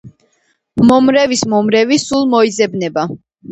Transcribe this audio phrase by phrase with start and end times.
[0.91, 3.07] მომრევის მომრევი სულ მოიძებნება